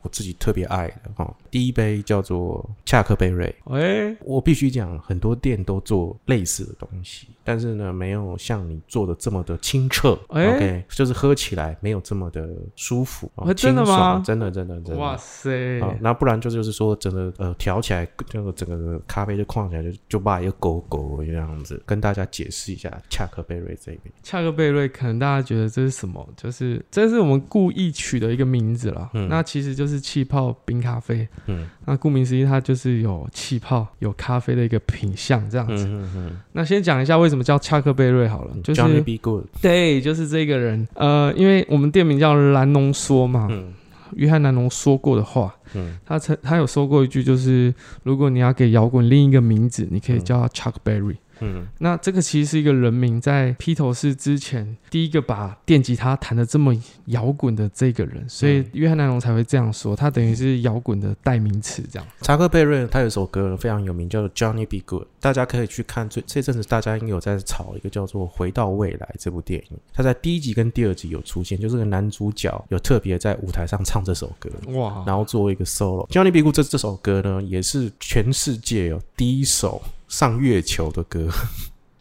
[0.02, 1.34] 我自己特别爱的哈、哦。
[1.50, 10.18] 第一杯叫做恰克贝瑞，哎，我必须讲，很多店都做类似的东西，但是呢，没有像你做的这么的清澈。
[10.28, 13.32] 哎 OK，就是喝起来没有这么的舒服。
[13.56, 14.96] 真的吗真的，真的，真的。
[14.96, 24.12] 哇塞，啊，那不然就就是说，整个呃调起来，这个整个咖啡就框起来就就把一个狗狗这样子，跟大家解释一下恰克贝瑞这一边。
[24.22, 26.28] 恰克贝瑞，可能大家觉得这是什么？
[26.36, 29.08] 就是这是我们故意取的一个名字了。
[29.14, 31.26] 嗯那其实就是气泡冰咖啡。
[31.46, 35.86] 嗯那顾名思义，它就是有气泡、有咖啡的一个品相这样子。
[35.86, 40.86] 嗯嗯那先讲一下为什么叫恰克贝瑞好了，嗯就是，Johnny B Good，对，就是这个人。
[40.94, 43.72] 呃，因为我们店名叫蓝农说嘛，嗯
[44.16, 51.16] 约翰·南农说过的话，嗯他曾他有说过一句，就是如果你要给摇滚另一个名字，你可以叫他 Chuck Berry。
[51.40, 56.74] 嗯那这个其实是一个人名，在披头士之前第一个把电吉他弹得这么
[57.06, 62.08] 摇滚的这个人，所以嗯约翰南龙才会这样说，他等于是摇滚的代名词这样。
[62.22, 66.08] 查克贝瑞他有一首歌非常有名，叫做《Johnny Be Good》，大家可以去看。
[66.08, 74.50] 最这阵子大家应该有在炒一个叫做《回到未来》这部电影，他在第一集跟第二集有出现，就是个男主角有特别在舞台上唱这首歌。
[74.72, 76.42] 哇，然后作为一个 solo，《Johnny B.
[76.42, 81.28] Good》这这首歌呢，也是全世界有第一首上月球的歌，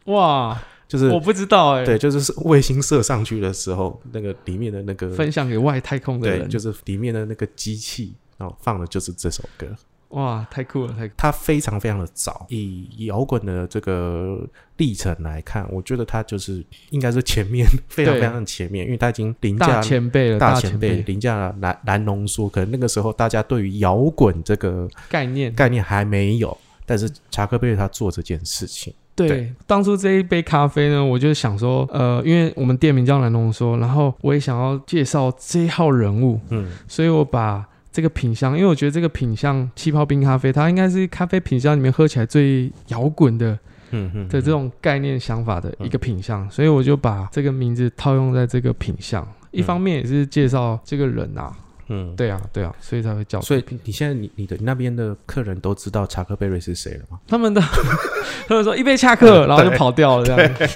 [0.06, 9.68] 哇，就是我不知道哎、对，就是卫星射上去的时候，那个里面的那个分享给外太空的对，人，就是里面的那个机器，然后放的就是这首歌。
[10.12, 14.40] 哇，太酷了，太酷它非常非常的早，以摇滚的这个
[14.78, 22.48] 历程来看，我觉得它就是应该是前面非常非常的前面，因为它已经凌驾前辈了，大大前辈，凌驾了蓝蓝浓缩。
[22.48, 25.54] 可能那个时候大家对于摇滚这个概念。
[25.54, 26.58] 概念还没有，
[26.88, 29.54] 但是查克贝尔他做这件事情，对，对。
[29.68, 36.72] 当初这一杯咖啡呢，我就想说，呃，因为我们店名叫蓝浓缩，然后我也想要介绍这一号人物，嗯。
[36.88, 43.52] 所以我把这个品相，因为我觉得这个品相气泡冰咖啡，它应该是咖啡品相里面喝起来最摇滚的
[43.92, 49.28] 嗯嗯的这种概念想法的一个品相，所以我就把这个名字套用在这个品相。
[49.52, 51.52] 一方面也是介绍这个人啊，
[51.90, 53.40] 嗯，对啊，对啊，所以才会叫。
[53.42, 57.20] 所以你现在你你的那边的客人都知道查克贝瑞是谁了吗？
[57.28, 57.62] 他们的
[58.48, 60.70] 他们说一杯恰克，然后就跑掉了这样。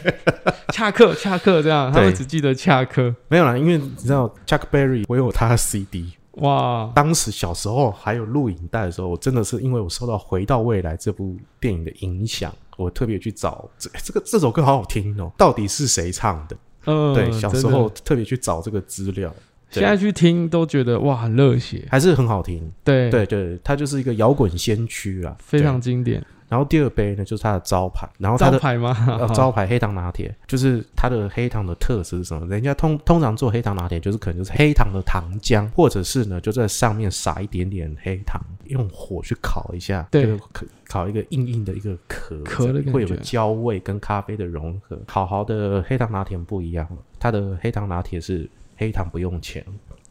[0.74, 3.13] 恰克恰克这样，他们对只记得恰克。
[3.28, 16.56] 没有啦，因为你知道 Chuck Berry 我有他的 CD，哇，当时小时候还有录影带的时候，我真的是因为我受到《回到未来》这部电影的影响，我特别去找这这个这首歌好好听哦，到底是谁唱的？
[16.86, 19.38] 嗯，对，小时候特别去找这个资料，对
[19.71, 22.71] 现在去听都觉得哇很热血，还是很好听。
[22.84, 25.81] 对，对对，它就是一个摇滚先驱啊，非常对。
[25.81, 26.23] 经典。
[26.49, 29.17] 然后第二杯呢，就是它的招牌，然后它的招牌吗？
[29.21, 32.45] 呃，招牌黑糖拿铁，就是它的黑糖的特色是什么？
[32.47, 44.99] 人家通通常做黑糖拿铁，就是可能就是黑糖的糖浆，或者是呢就在上面撒一点点黑糖，用火去烤一下，对就是烤烤一个硬硬的一个壳，壳的会有个焦味跟咖啡的融合。
[45.07, 48.49] 好好的黑糖拿铁不一样了，它的黑糖拿铁是
[48.81, 49.63] 黑糖不用钱。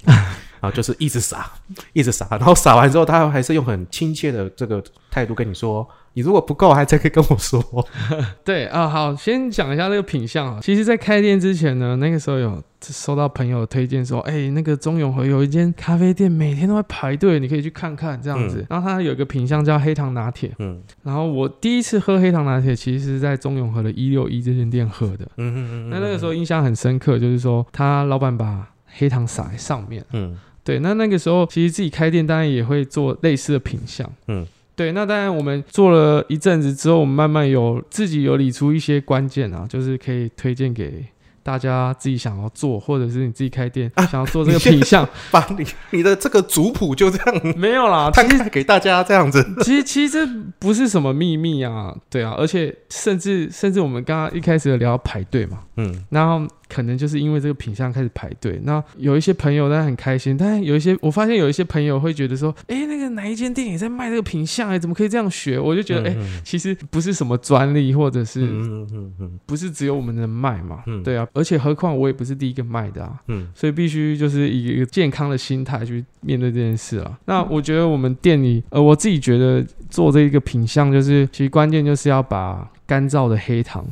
[0.06, 0.16] 然
[0.62, 1.50] 后就是一直撒，
[1.92, 7.62] 一直撒，然后撒完之后，他还是用很亲切的这个态度跟你说：“你如果不够，还再可以跟我说。
[8.44, 10.58] 对啊，好，先讲一下这个品相啊。
[10.62, 18.58] 其实，在开店之前呢，那个时候有收到朋友推荐说，哎、那个中永和有一间咖啡店，每天都在排队，你可以去看看这样子。
[18.58, 25.24] 嗯然后它有一个品相叫黑糖拿铁，”嗯然后我第一次喝黑糖拿铁，其实是在中永和的一六一这间店喝的。
[25.36, 30.04] 嗯嗯嗯，那那个时候印象很深刻，就是说他老板把黑糖撒在上面。
[30.12, 34.08] 嗯对，那那个时候其实自己开店，当然也会做类似的品相。
[34.28, 34.46] 嗯，
[34.80, 41.04] 对，那当然我们做了一阵子之后，我们慢慢有自己有理出一些关键啊，就是可以推荐给
[41.42, 45.06] 大家自己想要做，或者是你自己开店、想要做这个品相。
[45.30, 49.46] 把你你的这个族谱就这样没有啦，其实摊开给大家这样子。
[49.60, 65.58] 其实其实这不是什么秘密啊，对啊，而且甚至甚至我们刚刚一开始有聊到排队嘛，嗯然后可能就是因为这个品相开始排队，那有一些朋友当然很开心，但有一些我发现有一些朋友会觉得说，哎，那个哪一间店也在卖这个品相，哎，怎么可以这样学？
[65.58, 68.46] 我就觉得，哎、嗯其实不是什么专利，或者是、
[69.46, 73.20] 不是只有我们能卖嘛，嗯对啊，而且何况我也不是第一个卖的啊。
[73.26, 77.18] 嗯所以必须就是以一个健康的心态去面对这件事啊。
[77.24, 83.84] 那我觉得我们店里，呃，我自己觉得做这一个品相，就是其实关键就是要把干燥的黑糖，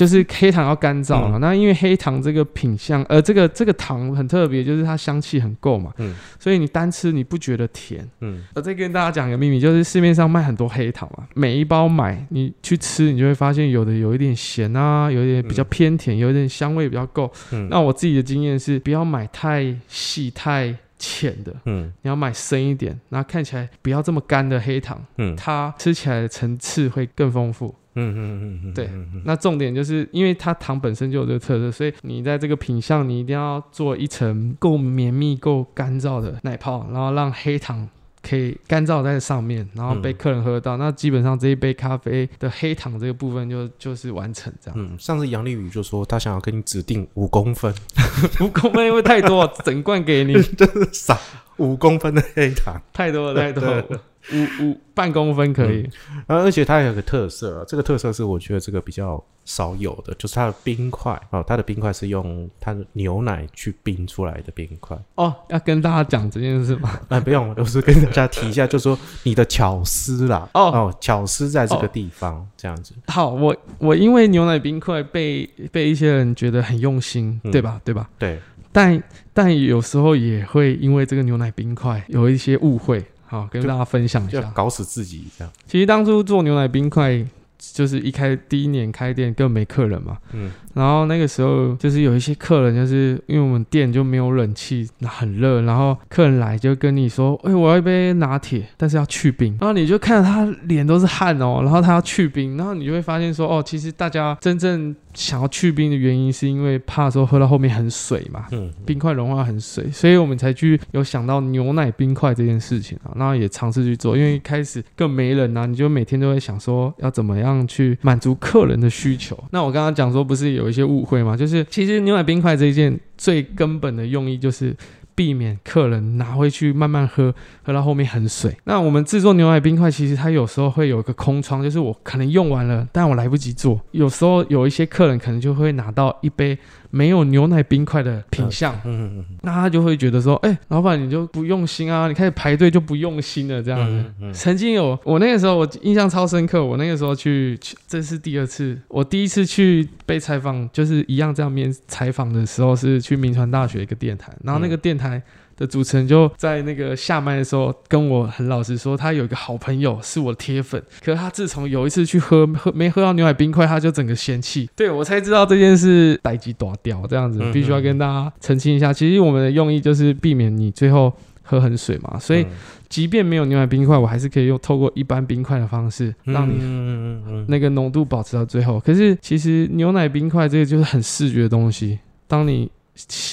[0.00, 1.36] 就是黑糖要干燥了。
[1.36, 8.08] 嗯那因为黑糖这个品相，呃，这个这个糖很特别，就是它香气很够嘛，嗯所以你单吃你不觉得甜。
[8.20, 17.30] 嗯我，再跟大家讲一个秘密，就是市面上卖很多黑糖嘛，每一包买你去吃，你就会发现有的有一点咸啊，有一点比较偏甜，有一点香味比较够。
[17.52, 27.74] 嗯那我自己的经验是，不要买太细、太浅的，嗯你要买深一点，然后看起来不要这么干的黑糖，嗯它吃起来的层次会更丰富。
[27.94, 28.90] 嗯嗯嗯嗯，对
[29.24, 37.88] 那重点就是因为它糖本身就有这个特色，所以你在这个品相，你一定要做一层够绵密、够干燥的奶泡，然后让黑糖。
[38.22, 44.78] 可以干燥在上面，然后被客人喝到，那基本上这一杯咖啡的黑糖这个部分就就是完成这样。
[44.78, 47.74] 嗯，上次杨丽宇就说他想要跟你指定五公分，
[48.44, 50.34] 五公分因为太多，整罐给你。
[50.92, 51.18] 撒
[51.60, 52.80] 五公分的黑糖。
[52.92, 53.84] 太多了，太多了，
[54.32, 55.88] 五五半公分可以。
[56.26, 64.98] 然后而且它有个特色啊，这个特色是我觉得这个比较少有的，就是它的冰块哦，它的冰块是用它的牛奶去冰出来的冰块。
[65.14, 67.00] 哦，要跟大家讲这件事吗？
[67.08, 72.94] 哎，不用，我是跟大家提一下，就是说你的巧思啦，哦哦，巧思在这个地方这样子。
[73.06, 77.80] 好，我我因为牛奶冰块被被一些人觉得很用心，嗯对吧？
[77.84, 78.08] 对吧？
[78.18, 78.38] 对，
[78.72, 79.02] 但
[79.32, 84.50] 但有时候也会因为这个牛奶冰块有一些误会，好跟大家分享一就下。
[84.54, 85.52] 搞死自己这样。
[85.66, 87.24] 其实当初做牛奶冰块，
[87.58, 119.36] 就是一开第一年开店根本没客人嘛，嗯然后那个时候就是有一些客人，就是因为我们店就没有冷气，很热，然后客人来就跟你说：“哎、我要一杯拿铁，但是要去冰。”然后你就看到他脸都是汗哦，然后他要去冰，然后你就会发现说：“哦，其实大家真正想要去冰的原因，是因为怕说喝到后面很水嘛。”嗯，冰块融化很水，所以我们才去有想到牛奶冰块这件事情啊，然后也尝试去做，因为一开始更没人啊，你就每天都会想说要怎么样去满足客人的需求。
[119.50, 121.36] 那我刚刚讲说不是有一些误会嘛？
[121.36, 124.76] 就是其实牛奶冰块这一件最根本的用意就是。
[125.20, 128.56] 避免客人拿回去慢慢喝，喝到后面很水。
[128.64, 133.78] 那我们制作牛奶冰块，其实它有时候会有一个空窗，就是我可能用完了，但我来不及做。
[133.90, 136.56] 有时候有一些客人可能就会拿到一杯
[136.90, 143.92] 没有牛奶冰块的品相，嗯嗯那他就会觉得说，哎、老板你就不用心啊，你开始排队就不用心了这样子。
[143.92, 155.22] 嗯嗯曾经有我那个时候我印象超深刻，我那个时候去，去这是第二次，我第一次去被采访，就是一样这样面采访的时候是去民传大学一个电台，然后那个电台。
[155.60, 164.68] 的主持人就在那个下麦的时候跟我很老实说，他有一个好朋友是我的铁粉，可是他自从有一次去喝喝没喝到牛奶冰块，他就整个嫌弃。
[164.74, 168.92] 对我才知道这件事逮鸡打掉这样子嗯，必须要跟大家澄清一下。
[168.92, 172.46] 其实我们的用意就是避免你最后喝很水嘛，所以嗯
[172.88, 178.80] 即便没有牛奶冰块，我还是可以用透过一般冰块的方式，让你那个浓度保持到最后。
[178.80, 182.70] 可是其实牛奶冰块这个就是很视觉的东西，当你习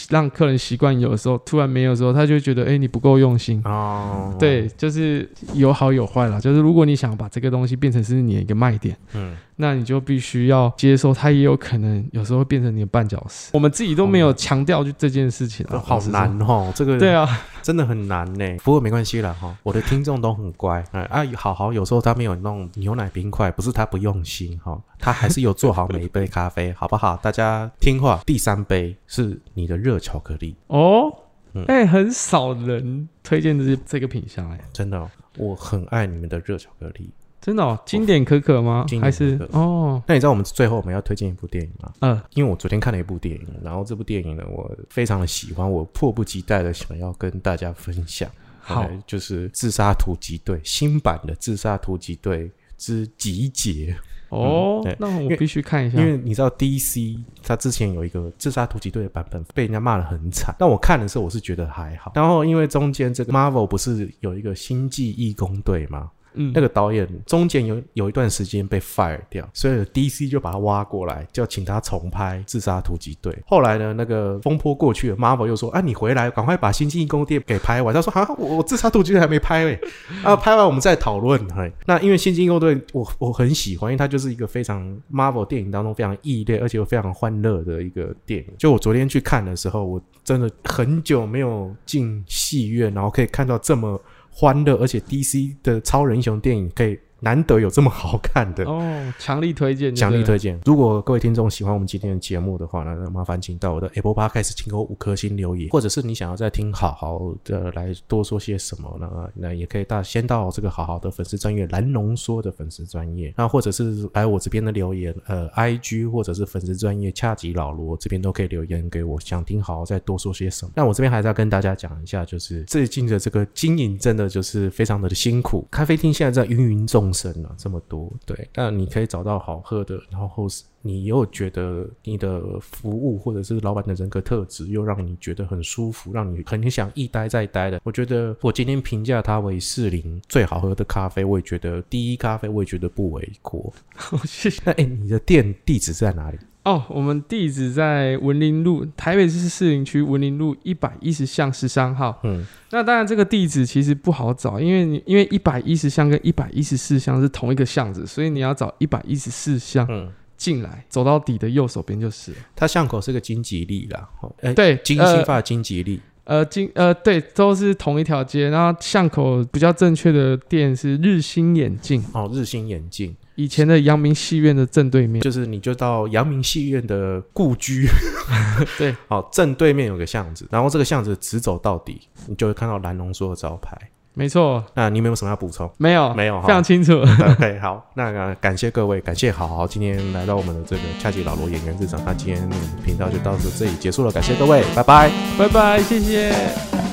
[0.09, 3.61] 让客人习惯有的时候，突然没有的时候，他就会觉得哎、诶你不够用心。
[3.65, 6.39] 哦，对，就是有好有坏啦。
[6.39, 13.51] 就是如果你想把这个东西变成是你的一个卖点，嗯那你就必须要接受，它也有可能有时候会变成你的绊脚石。
[13.53, 15.99] 我们自己都没有强调就这件事情啊，好。
[16.07, 17.27] 难哦，这个对啊，
[17.61, 18.57] 真的很难呢。
[18.63, 20.81] 不过没关系啦哈，我的听众都很乖。
[20.91, 27.17] 哎啊，好好，有时候他没有弄牛奶冰块，不是他不用心哈，他还是有做好每一杯咖啡， 好不好？
[27.17, 28.21] 大家听话。
[28.25, 31.11] 第三杯是你的热巧克力，哦
[31.53, 37.09] 嗯，哎、很少人推荐这这个品相哎、真的哦、我很爱你们的热巧克力。
[37.47, 38.83] 真的哦，经典可可吗？
[38.89, 41.93] 经典还是哦，那你知道我们最后我们要推荐一部电影吗？
[42.01, 48.29] 嗯，因为我昨天看了一部电影，然后这部电影呢，我非常的喜欢，我迫不及待的想要跟大家分享。
[48.59, 53.93] 好就是《自杀突击队》新版的《自杀突击队之集结》。
[54.27, 62.11] 哦，对那我必须看一下，因为你知道 DC 它之前有一个自杀突击队的版本被人家骂的很惨，但我看的时候我是觉得还好。
[62.13, 66.11] 然后因为中间这个 Marvel 不是有一个星际义工队吗？
[66.34, 73.34] 嗯，那个导演中间有有一段时间被 fire 掉，所以 DC 就把他挖过来，就请他重拍《自杀突击队》。
[73.45, 79.80] 后来呢，那个风波过去了，Marvel 又说：“啊，你回来，赶快把《星际义工队》给拍完。”他说：“啊，我我《自杀突击队》还没拍嘞，
[80.23, 88.47] 啊，拍完我们再讨论。”嘿，那因为《星际义工队》我我很喜欢，因为它就是一个非常 Marvel 电影当中非常异类，而且又非常欢乐的一个电影。
[88.57, 93.99] 就我昨天去看的时候，我真的很久没有进戏院，然后可以看到这么。
[94.39, 100.59] 欢乐，而且 DC 的超人英雄电影可以难得有这么好看的，哦，强力推荐，强力推荐。
[100.65, 109.09] 如果各位听众喜欢我们今天的节目的话呢，那麻烦请到我的 Apple Podcast 请给我五颗星留言，或者是你想要再听好好的来多说些什么呢？
[109.34, 120.72] 那也可以到先到这个好好的粉丝专业蓝浓说的粉丝专业，那或者是来我这边的留言，呃，IG 或者是粉丝专业恰吉老罗这边都可以留言给我，想听好好再多说些什么。
[120.76, 137.81] 那我这边还是要跟大家讲一下，就是最近的这个经营真的就是非常的辛苦，咖啡厅现在在芸芸众生啊，这么多，对，那你可以找到好喝的，然后是你又觉得你的服务或者是老板的人格特质又让你觉得很舒服，让你很想一待再待的。
[137.83, 143.73] 我觉得我今天评价它为四零最好喝的咖啡，我也觉得第一咖啡我也觉得不为过。
[144.25, 144.61] 谢谢。
[144.65, 146.37] 那哎，你的店地址在哪里？
[146.68, 152.20] 哦，我们地址在文林路，台北市士林区文林路一百一十巷十三号。
[152.24, 162.38] 嗯，那当然，这个地址其实不好找，因为你因为一百一十巷跟一百一十四巷是同一个巷子，所以你要找一百一十四巷嗯，进来，走到底的右手边就是了。
[162.53, 168.49] 它巷口是个金吉利啦，哦，哎，对，呃金星发金吉利，呃，金呃，对，都是同一条街。
[168.49, 175.21] 然后巷口比较正确的店是日新眼镜，哦，日新眼镜，以前的阳明戏院的正对面。
[175.21, 177.88] 就是你就到阳明戏院的故居，
[178.79, 183.77] 对， 好，正对面有个巷子，然后这个巷子直走到底，你就会看到蓝龙说的招牌。
[184.15, 185.71] 没错，那你们有什么要补充？
[185.77, 186.93] 没有，没有非常清楚。
[187.29, 192.49] OK，好，那个感谢各位，感谢好好今天来到我们的这个恰吉老罗演员日常，那今天
[192.83, 195.11] 频道就到这里结束了，感谢各位，拜拜。
[195.38, 196.86] 拜拜，谢谢。